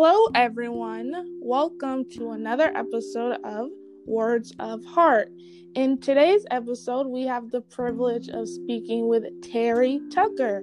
[0.00, 1.12] Hello, everyone.
[1.42, 3.66] Welcome to another episode of
[4.06, 5.32] Words of Heart.
[5.74, 10.62] In today's episode, we have the privilege of speaking with Terry Tucker.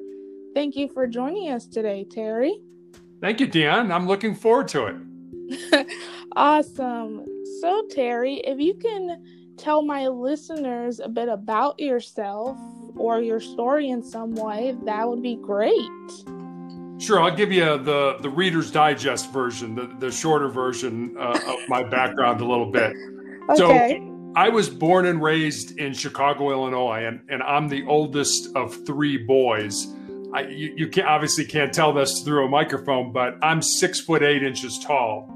[0.54, 2.56] Thank you for joining us today, Terry.
[3.22, 3.92] Thank you, Dion.
[3.92, 5.88] I'm looking forward to it.
[6.38, 7.26] awesome.
[7.60, 9.22] So, Terry, if you can
[9.58, 12.58] tell my listeners a bit about yourself
[12.96, 15.74] or your story in some way, that would be great.
[16.98, 21.60] Sure, I'll give you the the Reader's Digest version, the, the shorter version uh, of
[21.68, 22.96] my background a little bit.
[23.50, 24.00] Okay.
[24.00, 28.86] So I was born and raised in Chicago, Illinois, and, and I'm the oldest of
[28.86, 29.88] three boys.
[30.34, 34.24] I, you, you can obviously can't tell this through a microphone, but I'm six foot
[34.24, 35.32] eight inches tall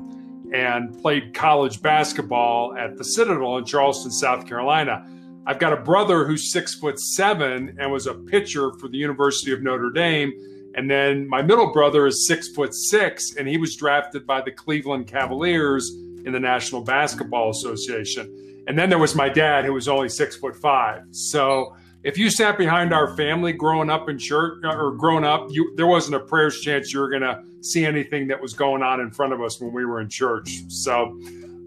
[0.53, 5.05] and played college basketball at the Citadel in Charleston, South Carolina.
[5.45, 9.53] I've got a brother who's six foot seven and was a pitcher for the University
[9.53, 10.33] of Notre Dame
[10.75, 14.51] and then my middle brother is six foot six, and he was drafted by the
[14.51, 15.89] Cleveland Cavaliers
[16.25, 18.63] in the National Basketball Association.
[18.67, 21.03] And then there was my dad, who was only six foot five.
[21.11, 25.73] So if you sat behind our family growing up in church or growing up, you,
[25.75, 29.01] there wasn't a prayer's chance you were going to see anything that was going on
[29.01, 30.61] in front of us when we were in church.
[30.69, 31.19] So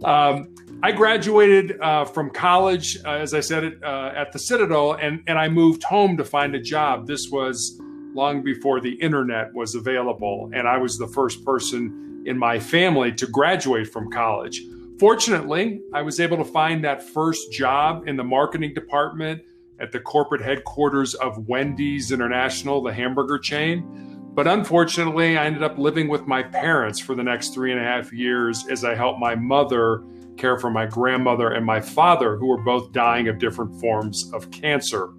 [0.04, 5.22] um, I graduated uh, from college, uh, as I said, uh, at the Citadel, and,
[5.26, 7.06] and I moved home to find a job.
[7.06, 7.78] This was
[8.14, 10.50] long before the internet was available.
[10.54, 14.62] And I was the first person in my family to graduate from college.
[14.98, 19.42] Fortunately, I was able to find that first job in the marketing department
[19.80, 24.30] at the corporate headquarters of Wendy's International, the hamburger chain.
[24.34, 27.84] But unfortunately, I ended up living with my parents for the next three and a
[27.84, 30.04] half years as I helped my mother
[30.36, 34.50] care for my grandmother and my father, who were both dying of different forms of
[34.50, 35.10] cancer.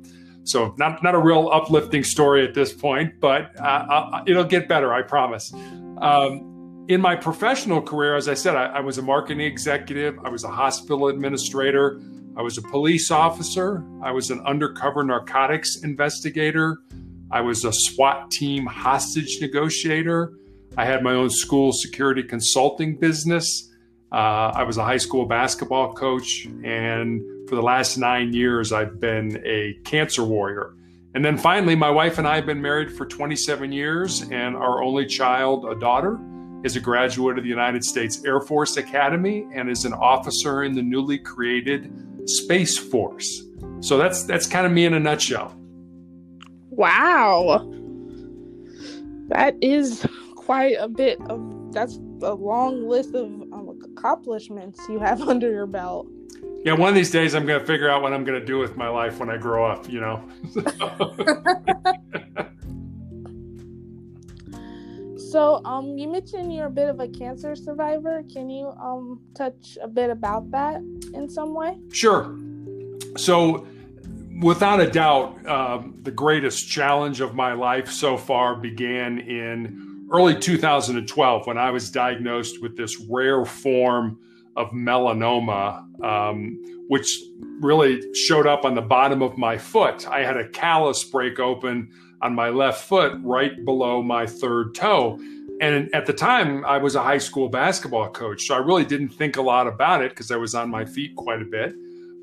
[0.44, 4.68] So not not a real uplifting story at this point, but uh, uh, it'll get
[4.68, 5.54] better, I promise.
[5.98, 10.20] Um, in my professional career, as I said, I, I, was a marketing executive.
[10.26, 12.02] I was a hospital administrator.
[12.36, 13.86] I was a police officer.
[14.02, 16.80] I was an undercover narcotics investigator.
[17.32, 20.34] I was a SWAT team hostage negotiator.
[20.76, 23.70] I had my own school security consulting business.
[24.14, 29.00] Uh, I was a high school basketball coach, and for the last nine years, I've
[29.00, 30.76] been a cancer warrior.
[31.16, 34.84] And then finally, my wife and I have been married for 27 years, and our
[34.84, 36.20] only child, a daughter,
[36.64, 40.74] is a graduate of the United States Air Force Academy and is an officer in
[40.74, 41.92] the newly created
[42.26, 43.44] Space Force.
[43.82, 45.56] So that's that's kind of me in a nutshell.
[46.70, 47.70] Wow.
[49.28, 53.30] That is quite a bit of that's a long list of
[53.84, 56.08] accomplishments you have under your belt
[56.64, 58.58] yeah, one of these days I'm going to figure out what I'm going to do
[58.58, 60.24] with my life when I grow up, you know.
[65.18, 68.24] so, um you mentioned you're a bit of a cancer survivor.
[68.32, 70.78] Can you um touch a bit about that
[71.14, 71.78] in some way?
[71.92, 72.34] Sure.
[73.18, 73.68] So,
[74.42, 80.40] without a doubt, um, the greatest challenge of my life so far began in early
[80.40, 84.20] 2012 when I was diagnosed with this rare form
[84.56, 87.20] of melanoma, um, which
[87.60, 90.08] really showed up on the bottom of my foot.
[90.08, 91.90] I had a callus break open
[92.22, 95.20] on my left foot right below my third toe.
[95.60, 98.46] And at the time, I was a high school basketball coach.
[98.46, 101.16] So I really didn't think a lot about it because I was on my feet
[101.16, 101.74] quite a bit.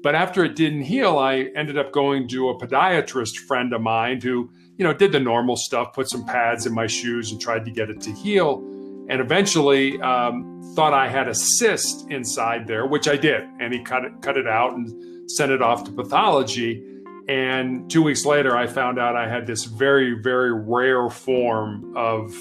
[0.02, 4.20] But after it didn't heal, I ended up going to a podiatrist friend of mine
[4.20, 4.50] who,
[4.80, 7.70] you know, did the normal stuff, put some pads in my shoes and tried to
[7.70, 8.64] get it to heal
[9.10, 13.42] and eventually um, thought I had a cyst inside there, which I did.
[13.60, 16.82] And he cut it, cut it out and sent it off to pathology.
[17.28, 22.34] And two weeks later, I found out I had this very, very rare form of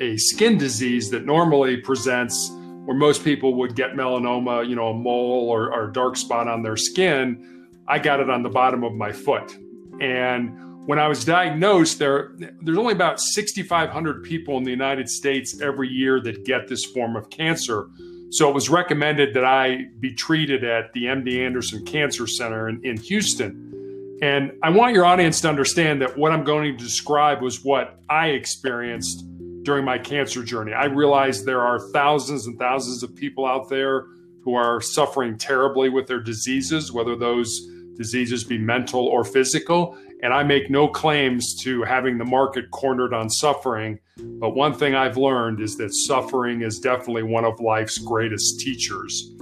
[0.00, 2.52] a skin disease that normally presents
[2.84, 6.62] where most people would get melanoma, you know, a mole or, or dark spot on
[6.62, 7.66] their skin.
[7.88, 9.58] I got it on the bottom of my foot.
[10.00, 12.32] And when I was diagnosed, there
[12.62, 17.14] there's only about 6,500 people in the United States every year that get this form
[17.14, 17.88] of cancer.
[18.30, 22.84] So it was recommended that I be treated at the MD Anderson Cancer Center in,
[22.84, 24.18] in Houston.
[24.20, 28.00] And I want your audience to understand that what I'm going to describe was what
[28.10, 29.24] I experienced
[29.62, 30.72] during my cancer journey.
[30.72, 34.06] I realize there are thousands and thousands of people out there
[34.42, 37.60] who are suffering terribly with their diseases, whether those
[37.96, 39.96] diseases be mental or physical.
[40.22, 43.98] And I make no claims to having the market cornered on suffering.
[44.18, 49.32] But one thing I've learned is that suffering is definitely one of life's greatest teachers.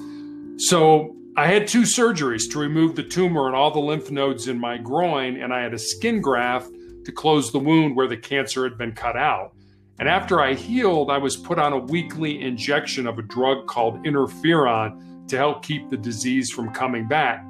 [0.57, 4.59] So I had two surgeries to remove the tumor and all the lymph nodes in
[4.59, 6.71] my groin, and I had a skin graft
[7.05, 9.55] to close the wound where the cancer had been cut out.
[10.01, 14.05] And after I healed, I was put on a weekly injection of a drug called
[14.05, 17.45] interferon to help keep the disease from coming back.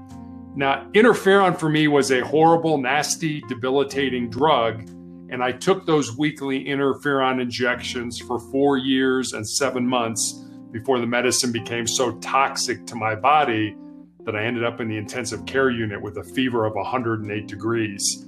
[0.59, 4.91] Now, interferon for me was a horrible, nasty, debilitating drug.
[5.31, 11.07] And I took those weekly interferon injections for four years and seven months before the
[11.07, 13.77] medicine became so toxic to my body
[14.25, 18.27] that I ended up in the intensive care unit with a fever of 108 degrees.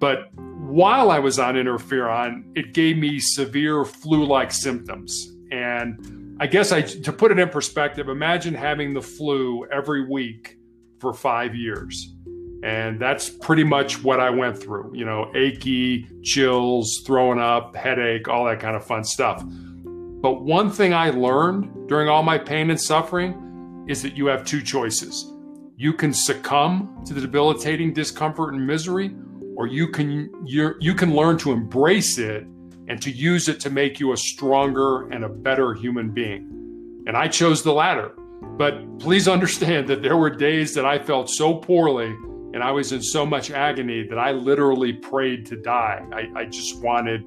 [0.00, 5.36] But while I was on interferon, it gave me severe flu like symptoms.
[5.50, 10.55] And I guess I, to put it in perspective, imagine having the flu every week
[11.00, 12.14] for five years.
[12.62, 18.28] And that's pretty much what I went through, you know, achy, chills, throwing up, headache,
[18.28, 19.42] all that kind of fun stuff.
[19.44, 24.44] But one thing I learned during all my pain and suffering is that you have
[24.44, 25.32] two choices.
[25.76, 29.14] You can succumb to the debilitating discomfort and misery,
[29.56, 32.44] or you can you you can learn to embrace it
[32.88, 37.04] and to use it to make you a stronger and a better human being.
[37.06, 38.12] And I chose the latter.
[38.42, 42.14] But please understand that there were days that I felt so poorly
[42.54, 46.02] and I was in so much agony that I literally prayed to die.
[46.12, 47.22] I, I just wanted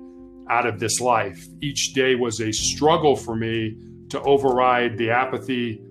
[0.49, 1.45] out of this life.
[1.61, 3.77] Each day was a struggle for me
[4.09, 5.81] to override the apathy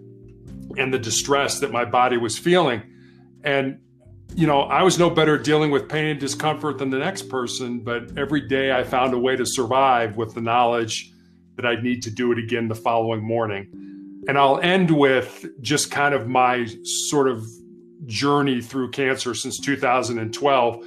[0.77, 2.83] and the distress that my body was feeling.
[3.45, 3.79] And
[4.35, 7.81] you know, I was no better dealing with pain and discomfort than the next person,
[7.81, 11.13] but every day I found a way to survive with the knowledge
[11.57, 13.98] that I'd need to do it again the following morning.
[14.29, 17.45] And I'll end with just kind of my sort of
[18.07, 20.85] journey through cancer since 2012.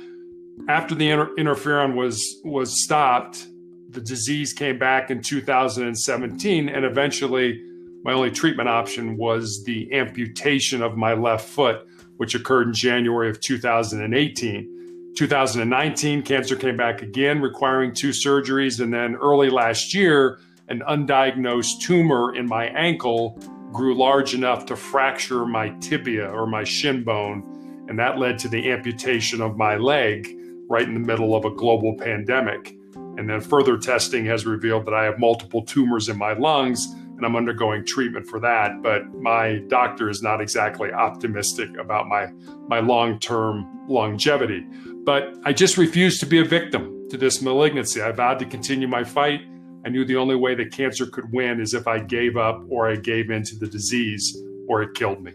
[0.69, 3.47] After the inter- interferon was was stopped,
[3.89, 7.61] the disease came back in 2017 and eventually
[8.03, 11.85] my only treatment option was the amputation of my left foot
[12.21, 15.13] which occurred in January of 2018.
[15.17, 18.79] 2019, cancer came back again, requiring two surgeries.
[18.79, 20.39] And then early last year,
[20.71, 23.37] an undiagnosed tumor in my ankle
[23.73, 27.85] grew large enough to fracture my tibia or my shin bone.
[27.89, 30.33] And that led to the amputation of my leg
[30.69, 32.73] right in the middle of a global pandemic.
[32.95, 37.25] And then further testing has revealed that I have multiple tumors in my lungs and
[37.25, 38.81] I'm undergoing treatment for that.
[38.81, 42.27] But my doctor is not exactly optimistic about my
[42.69, 44.65] my long term longevity.
[45.03, 48.01] But I just refuse to be a victim to this malignancy.
[48.01, 49.41] I vowed to continue my fight.
[49.83, 52.89] I knew the only way that cancer could win is if I gave up or
[52.89, 54.37] I gave in to the disease
[54.67, 55.33] or it killed me.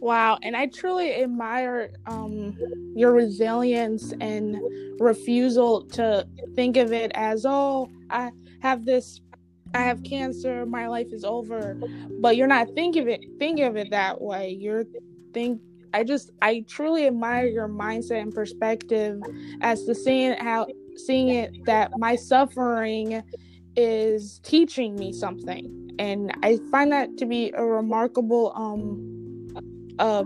[0.00, 2.56] Wow, and I truly admire um,
[2.96, 4.56] your resilience and
[4.98, 8.30] refusal to think of it as, oh, I
[8.62, 9.20] have this
[9.72, 11.78] I have cancer, my life is over.
[12.20, 14.50] But you're not thinking of it think of it that way.
[14.50, 14.84] You're
[15.32, 15.60] think
[15.92, 19.20] I just I truly admire your mindset and perspective
[19.60, 20.66] as to seeing how
[20.96, 23.22] seeing it that my suffering
[23.76, 25.94] is teaching me something.
[25.98, 29.46] And I find that to be a remarkable um
[29.98, 30.24] uh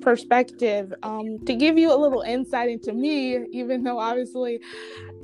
[0.00, 4.60] perspective um, to give you a little insight into me, even though obviously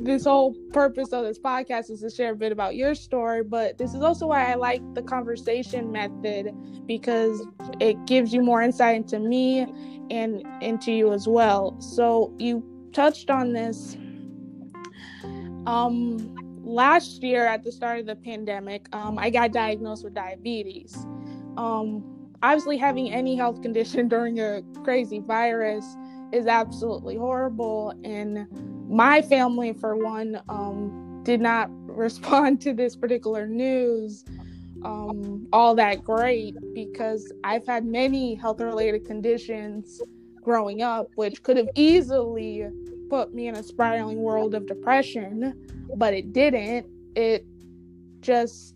[0.00, 3.42] this whole purpose of this podcast is to share a bit about your story.
[3.42, 6.54] But this is also why I like the conversation method
[6.86, 7.46] because
[7.80, 9.66] it gives you more insight into me
[10.10, 11.78] and into you as well.
[11.80, 13.96] So you touched on this.
[15.66, 20.96] Um, last year at the start of the pandemic, um, I got diagnosed with diabetes.
[21.56, 25.96] Um, obviously having any health condition during a crazy virus
[26.32, 28.46] is absolutely horrible and
[28.88, 34.24] my family for one um, did not respond to this particular news
[34.84, 40.00] um, all that great because i've had many health related conditions
[40.40, 42.66] growing up which could have easily
[43.10, 46.86] put me in a spiraling world of depression but it didn't.
[47.16, 47.44] It
[48.20, 48.74] just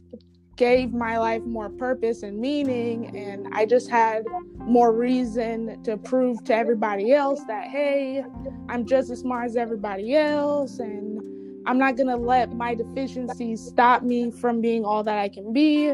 [0.56, 4.24] gave my life more purpose and meaning and i just had
[4.56, 8.24] more reason to prove to everybody else that hey
[8.68, 11.20] i'm just as smart as everybody else and
[11.66, 15.52] i'm not going to let my deficiencies stop me from being all that i can
[15.52, 15.92] be.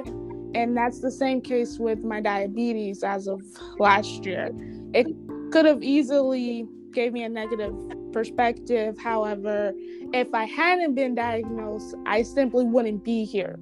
[0.52, 3.40] And that's the same case with my diabetes as of
[3.78, 4.50] last year.
[4.92, 5.06] It
[5.52, 7.74] could have easily gave me a negative
[8.12, 9.72] perspective however
[10.12, 13.58] if i hadn't been diagnosed i simply wouldn't be here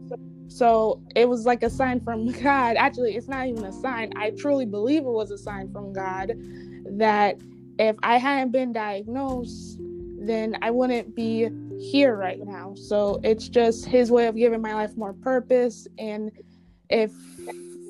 [0.49, 2.77] so it was like a sign from God.
[2.77, 4.13] Actually, it's not even a sign.
[4.17, 6.33] I truly believe it was a sign from God
[6.99, 7.37] that
[7.79, 9.79] if I hadn't been diagnosed,
[10.21, 12.75] then I wouldn't be here right now.
[12.75, 15.87] So it's just his way of giving my life more purpose.
[15.97, 16.33] And
[16.91, 17.13] if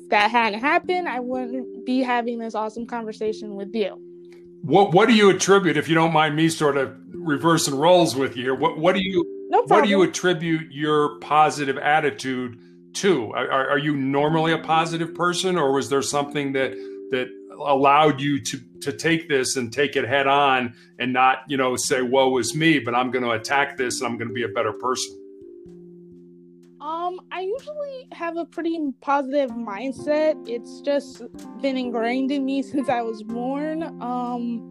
[0.09, 4.08] that hadn't happened, I wouldn't be having this awesome conversation with you.
[4.61, 8.35] What What do you attribute, if you don't mind me sort of reversing roles with
[8.35, 8.55] you?
[8.55, 9.63] What What do you No.
[9.63, 12.59] What do you attribute your positive attitude
[12.95, 13.31] to?
[13.33, 16.71] Are, are you normally a positive person, or was there something that
[17.11, 17.29] that
[17.65, 21.75] allowed you to to take this and take it head on and not you know
[21.75, 24.43] say woe is me but i'm going to attack this and i'm going to be
[24.43, 25.18] a better person
[27.09, 31.23] um i usually have a pretty positive mindset it's just
[31.61, 34.65] been ingrained in me since i was born um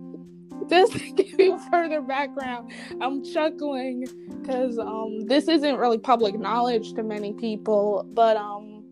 [0.69, 4.07] just to give you further background i'm chuckling
[4.41, 8.85] because um this isn't really public knowledge to many people but um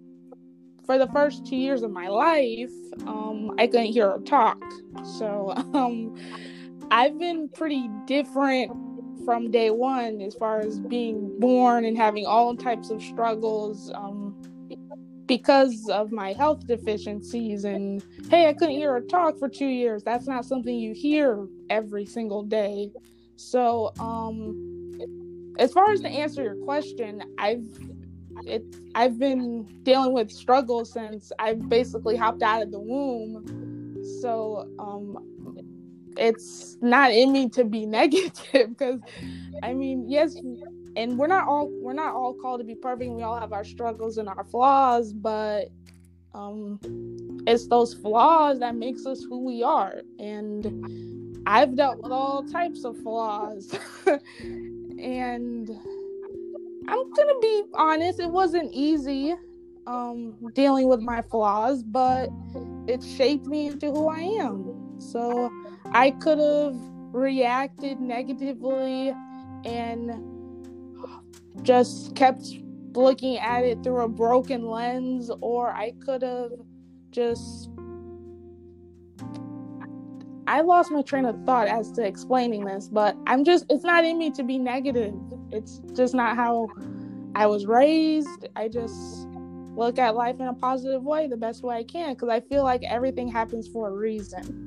[0.84, 2.70] for the first two years of my life,
[3.08, 4.62] um, I couldn't hear her talk.
[5.18, 6.14] So um,
[6.92, 8.70] I've been pretty different
[9.26, 14.34] from day one as far as being born and having all types of struggles um,
[15.26, 17.64] because of my health deficiencies.
[17.64, 20.02] And hey, I couldn't hear her talk for two years.
[20.02, 22.90] That's not something you hear every single day.
[23.36, 24.94] So, um,
[25.58, 27.66] as far as to answer your question, I've
[28.44, 28.62] it
[28.94, 33.96] I've been dealing with struggles since I basically hopped out of the womb.
[34.20, 35.18] So um
[36.16, 39.00] it's not in me to be negative because
[39.62, 40.36] I mean, yes,
[40.96, 43.10] and we're not all we're not all called to be perfect.
[43.10, 45.68] We all have our struggles and our flaws, but
[46.34, 46.78] um
[47.46, 50.02] it's those flaws that makes us who we are.
[50.18, 53.72] And I've dealt with all types of flaws.
[54.40, 55.70] and
[56.88, 59.34] I'm gonna be honest, it wasn't easy
[59.86, 62.28] um, dealing with my flaws, but
[62.86, 64.75] it shaped me into who I am.
[64.98, 65.50] So
[65.92, 66.76] I could have
[67.12, 69.14] reacted negatively
[69.64, 70.12] and
[71.62, 72.46] just kept
[72.94, 76.52] looking at it through a broken lens, or I could have
[77.10, 77.70] just
[80.48, 84.04] I lost my train of thought as to explaining this, but I'm just, it's not
[84.04, 85.14] in me to be negative.
[85.50, 86.68] It's just not how
[87.34, 88.46] I was raised.
[88.54, 89.26] I just
[89.76, 92.62] look at life in a positive way the best way I can because I feel
[92.62, 94.65] like everything happens for a reason.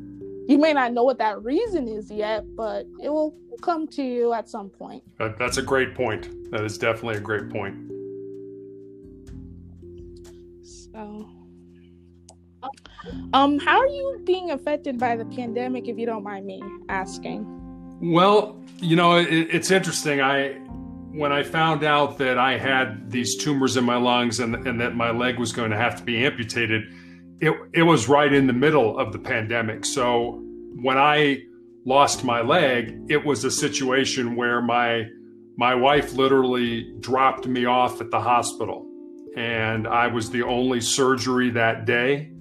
[0.50, 4.34] You may not know what that reason is yet, but it will come to you
[4.34, 5.04] at some point.
[5.20, 6.50] That's a great point.
[6.50, 7.76] That is definitely a great point.
[10.64, 11.30] So
[13.32, 17.46] um, how are you being affected by the pandemic, if you don't mind me asking?
[18.02, 20.20] Well, you know, it, it's interesting.
[20.20, 20.54] I
[21.12, 24.96] when I found out that I had these tumors in my lungs and, and that
[24.96, 26.92] my leg was going to have to be amputated,
[27.42, 29.86] it it was right in the middle of the pandemic.
[29.86, 30.42] So
[30.82, 31.44] when I
[31.86, 35.06] lost my leg, it was a situation where my
[35.58, 38.86] my wife literally dropped me off at the hospital
[39.36, 42.32] and I was the only surgery that day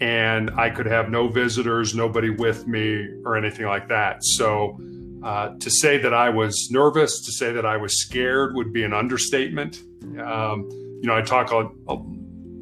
[0.00, 4.24] and I could have no visitors, nobody with me, or anything like that.
[4.24, 4.78] So,
[5.22, 8.82] uh, to say that I was nervous, to say that I was scared would be
[8.82, 9.82] an understatement.
[10.18, 12.02] Um, you know, I talk a, a,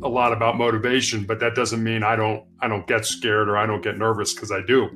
[0.02, 3.56] a, lot about motivation, but that doesn't mean I don't I don't get scared or
[3.56, 4.88] I don't get nervous because I do.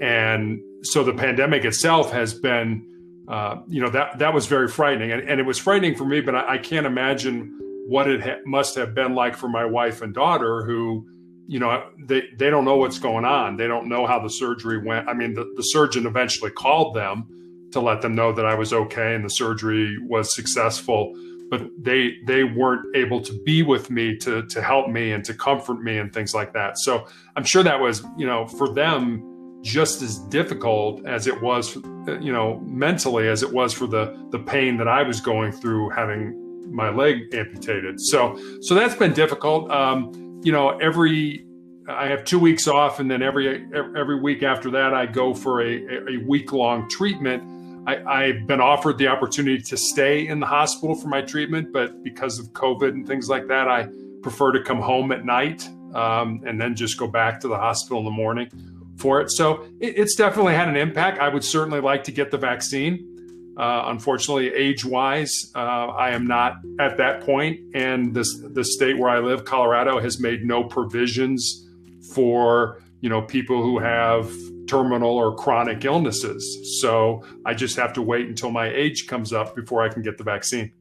[0.00, 2.86] And so the pandemic itself has been,
[3.28, 6.20] uh, you know, that that was very frightening, and, and it was frightening for me.
[6.20, 10.02] But I, I can't imagine what it ha- must have been like for my wife
[10.02, 11.06] and daughter who
[11.46, 14.78] you know they they don't know what's going on they don't know how the surgery
[14.78, 17.26] went i mean the, the surgeon eventually called them
[17.70, 21.12] to let them know that i was okay and the surgery was successful
[21.56, 25.34] but they they weren't able to be with me to to help me and to
[25.34, 26.78] comfort me and things like that.
[26.78, 27.06] So
[27.36, 31.76] i'm sure that was you know for them just as difficult as it was
[32.20, 35.88] you know mentally as it was for the the pain that i was going through
[35.88, 38.00] having my leg amputated.
[38.00, 39.70] So so that's been difficult.
[39.70, 41.46] Um, you know, every
[41.88, 45.62] I have two weeks off, and then every every week after that, I go for
[45.62, 47.42] a, a week long treatment.
[47.86, 52.02] I, have been offered the opportunity to stay in the hospital for my treatment, but
[52.02, 53.88] because of COVID and things like that, I
[54.22, 57.98] prefer to come home at night um, and then just go back to the hospital
[57.98, 58.50] in the morning
[58.96, 59.30] for it.
[59.30, 61.18] So it, it's definitely had an impact.
[61.18, 63.10] I would certainly like to get the vaccine.
[63.56, 68.98] Uh, unfortunately, age wise, uh, I am not at that point, and this the state
[68.98, 71.68] where I live, Colorado, has made no provisions
[72.12, 74.32] for you know people who have
[74.66, 76.80] terminal or chronic illnesses.
[76.80, 80.16] So I just have to wait until my age comes up before I can get
[80.16, 80.72] the vaccine.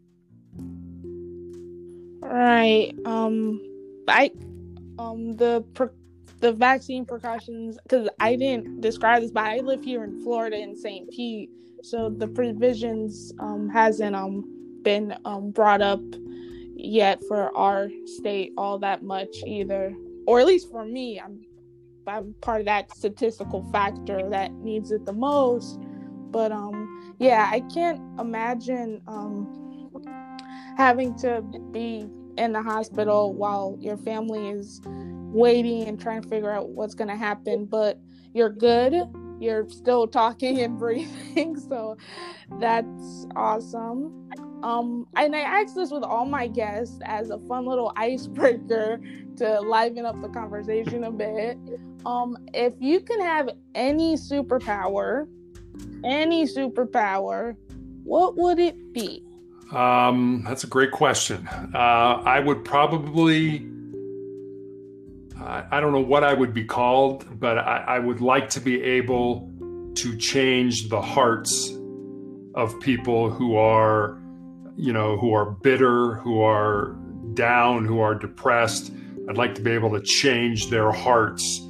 [2.22, 2.94] Right.
[3.04, 3.62] Um.
[4.08, 4.32] I.
[4.98, 5.34] Um.
[5.34, 5.66] The.
[6.40, 10.78] the vaccine precautions because I didn't describe this, but I live here in Florida in
[10.78, 11.10] St.
[11.10, 11.50] Pete,
[11.82, 14.44] so the provisions um, hasn't um,
[14.82, 16.02] been um, brought up
[16.76, 19.94] yet for our state all that much either,
[20.26, 21.20] or at least for me.
[21.20, 21.46] I'm
[22.08, 25.80] I'm part of that statistical factor that needs it the most.
[26.32, 29.60] But um, yeah, I can't imagine um
[30.78, 31.42] having to
[31.72, 32.08] be
[32.38, 37.10] in the hospital while your family is waiting and trying to figure out what's going
[37.10, 37.66] to happen.
[37.66, 38.00] But
[38.34, 38.94] you're good.
[39.40, 41.98] You're still talking and breathing, so
[42.60, 44.30] that's awesome.
[44.64, 49.02] Um, and I ask this with all my guests as a fun little icebreaker
[49.38, 51.58] to liven up the conversation a bit.
[52.06, 55.28] Um, if you can have any superpower,
[56.04, 57.56] any superpower,
[58.04, 59.24] what would it be?
[59.72, 61.48] Um, that's a great question.
[61.74, 63.68] Uh, I would probably,
[65.42, 68.82] I don't know what I would be called, but I, I would like to be
[68.82, 69.52] able
[69.96, 71.76] to change the hearts
[72.56, 74.20] of people who are,
[74.76, 76.96] you know, who are bitter, who are
[77.34, 78.92] down, who are depressed.
[79.30, 81.62] I'd like to be able to change their hearts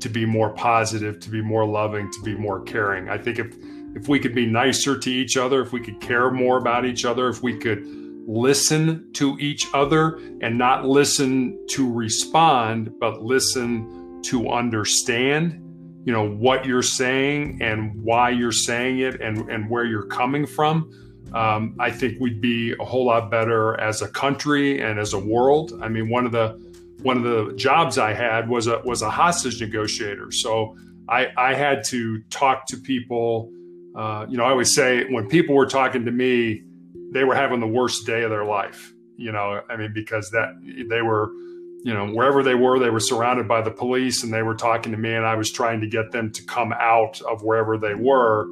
[0.00, 3.08] to be more positive, to be more loving, to be more caring.
[3.08, 3.54] I think if
[3.94, 7.04] if we could be nicer to each other, if we could care more about each
[7.04, 7.84] other, if we could
[8.28, 15.58] listen to each other and not listen to respond, but listen to understand,
[16.04, 20.46] you know, what you're saying and why you're saying it and, and where you're coming
[20.46, 20.90] from.
[21.32, 25.18] Um, I think we'd be a whole lot better as a country and as a
[25.18, 25.78] world.
[25.82, 26.58] I mean, one of the
[27.02, 30.32] one of the jobs I had was a was a hostage negotiator.
[30.32, 30.76] So
[31.08, 33.50] I, I had to talk to people.
[33.94, 36.62] Uh, you know, I always say when people were talking to me,
[37.12, 38.92] they were having the worst day of their life.
[39.16, 40.50] You know, I mean, because that
[40.88, 41.32] they were,
[41.82, 44.92] you know, wherever they were, they were surrounded by the police, and they were talking
[44.92, 47.94] to me, and I was trying to get them to come out of wherever they
[47.94, 48.44] were,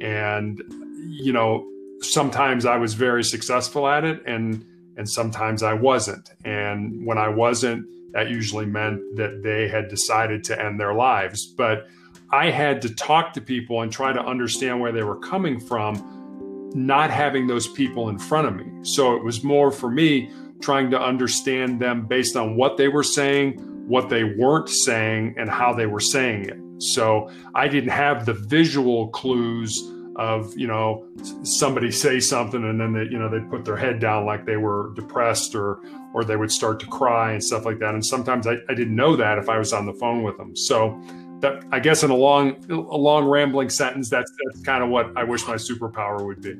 [0.00, 0.62] and
[1.08, 1.66] you know,
[2.00, 4.64] sometimes I was very successful at it, and
[4.96, 6.30] and sometimes I wasn't.
[6.44, 11.46] And when I wasn't, that usually meant that they had decided to end their lives.
[11.46, 11.86] But
[12.32, 16.70] I had to talk to people and try to understand where they were coming from,
[16.74, 18.66] not having those people in front of me.
[18.84, 23.02] So it was more for me trying to understand them based on what they were
[23.02, 26.58] saying, what they weren't saying, and how they were saying it.
[26.78, 29.78] So I didn't have the visual clues
[30.18, 31.06] of you know
[31.42, 34.56] somebody say something and then they you know they'd put their head down like they
[34.56, 35.80] were depressed or
[36.14, 37.94] or they would start to cry and stuff like that.
[37.94, 40.56] And sometimes I, I didn't know that if I was on the phone with them.
[40.56, 40.98] So
[41.40, 45.12] that I guess in a long a long rambling sentence that's that's kind of what
[45.16, 46.54] I wish my superpower would be.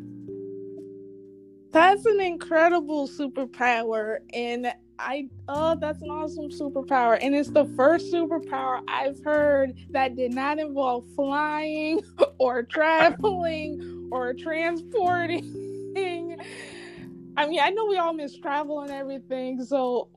[1.73, 4.19] That's an incredible superpower.
[4.33, 10.17] And I oh that's an awesome superpower and it's the first superpower I've heard that
[10.17, 12.01] did not involve flying
[12.39, 15.45] or traveling or transporting.
[17.39, 20.09] I mean, I know we all miss travel and everything, so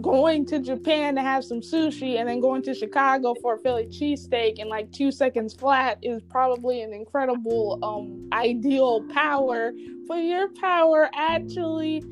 [0.00, 3.86] going to Japan to have some sushi and then going to Chicago for a Philly
[3.86, 9.72] cheesesteak in like two seconds flat is probably an incredible um ideal power.
[10.06, 12.02] But your power actually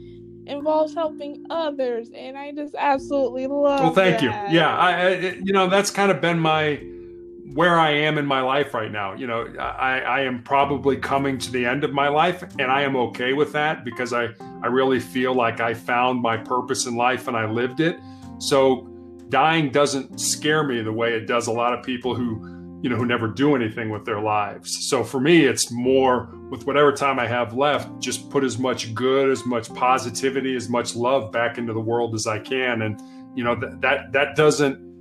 [0.47, 3.81] involves helping others, and I just absolutely love.
[3.81, 4.51] Well, thank that.
[4.51, 4.57] you.
[4.57, 6.81] Yeah, I, I, you know, that's kind of been my
[7.55, 9.13] where I am in my life right now.
[9.15, 12.83] You know, I, I am probably coming to the end of my life, and I
[12.83, 14.29] am okay with that because I
[14.63, 17.99] I really feel like I found my purpose in life and I lived it.
[18.39, 18.89] So
[19.29, 22.97] dying doesn't scare me the way it does a lot of people who you know,
[22.97, 24.89] who never do anything with their lives.
[24.89, 28.93] So for me, it's more with whatever time I have left, just put as much
[28.93, 32.83] good, as much positivity, as much love back into the world as I can.
[32.83, 33.01] And,
[33.37, 34.93] you know, that, that, that doesn't,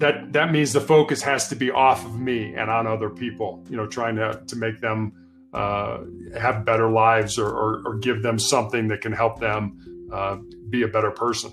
[0.00, 3.64] that, that means the focus has to be off of me and on other people,
[3.70, 5.12] you know, trying to, to make them
[5.52, 6.00] uh,
[6.36, 10.36] have better lives or, or, or, give them something that can help them uh,
[10.68, 11.50] be a better person.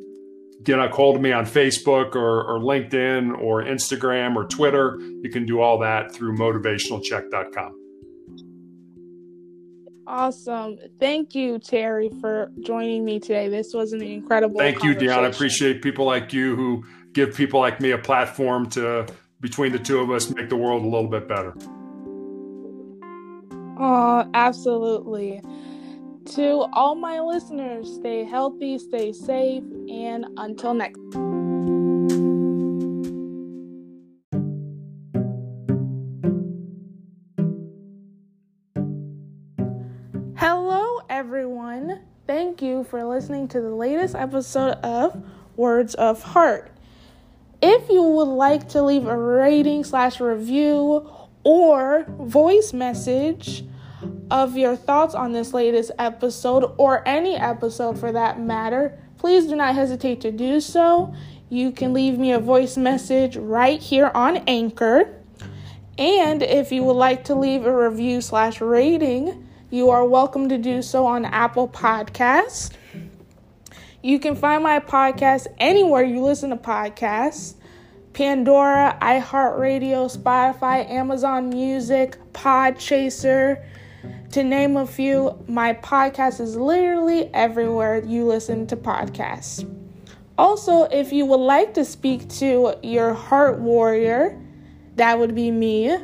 [0.64, 4.98] get a hold of me on Facebook or, or LinkedIn or Instagram or Twitter.
[5.22, 7.78] You can do all that through motivationalcheck.com.
[10.06, 10.78] Awesome.
[10.98, 13.48] Thank you, Terry, for joining me today.
[13.48, 15.32] This was an incredible Thank you, Deanna.
[15.32, 19.06] Appreciate people like you who give people like me a platform to,
[19.40, 21.54] between the two of us, make the world a little bit better.
[23.84, 25.42] Oh, absolutely.
[26.36, 31.00] To all my listeners, stay healthy, stay safe, and until next.
[40.36, 42.02] Hello, everyone.
[42.28, 45.20] Thank you for listening to the latest episode of
[45.56, 46.70] Words of Heart.
[47.60, 51.10] If you would like to leave a rating slash review
[51.42, 53.64] or voice message,
[54.32, 59.54] of your thoughts on this latest episode or any episode for that matter, please do
[59.54, 61.14] not hesitate to do so.
[61.50, 65.14] You can leave me a voice message right here on Anchor.
[65.98, 70.56] And if you would like to leave a review slash rating, you are welcome to
[70.56, 72.72] do so on Apple Podcasts.
[74.02, 77.56] You can find my podcast anywhere you listen to podcasts
[78.14, 83.62] Pandora, iHeartRadio, Spotify, Amazon Music, Podchaser,
[84.32, 89.68] to name a few, my podcast is literally everywhere you listen to podcasts.
[90.38, 94.40] Also, if you would like to speak to your heart warrior,
[94.96, 95.96] that would be me,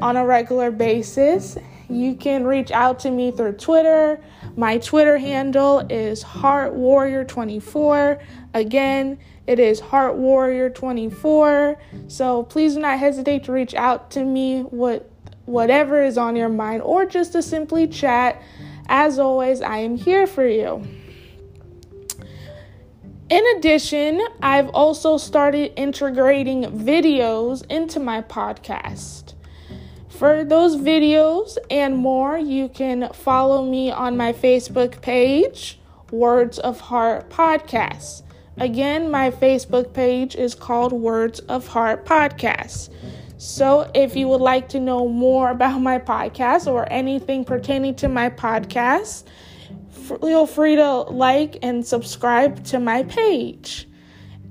[0.00, 1.58] on a regular basis,
[1.88, 4.22] you can reach out to me through Twitter.
[4.56, 8.20] My Twitter handle is Heart Warrior 24.
[8.54, 11.78] Again, it is Heart Warrior 24.
[12.08, 15.02] So please do not hesitate to reach out to me with
[15.46, 18.42] whatever is on your mind, or just to simply chat.
[18.88, 20.86] As always, I am here for you.
[23.28, 29.34] In addition, I've also started integrating videos into my podcast.
[30.08, 35.80] For those videos and more, you can follow me on my Facebook page,
[36.12, 38.22] Words of Heart Podcast.
[38.56, 42.90] Again, my Facebook page is called Words of Heart Podcast.
[43.38, 48.08] So, if you would like to know more about my podcast or anything pertaining to
[48.08, 49.24] my podcast,
[49.90, 53.86] feel free to like and subscribe to my page.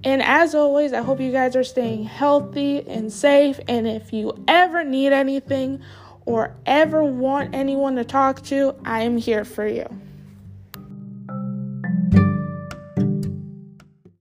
[0.04, 3.60] And as always, I hope you guys are staying healthy and safe.
[3.68, 5.82] And if you ever need anything
[6.28, 9.88] or ever want anyone to talk to, I am here for you.